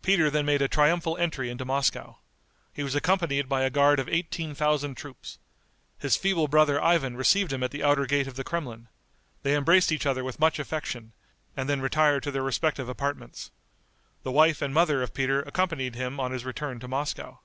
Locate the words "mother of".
14.72-15.14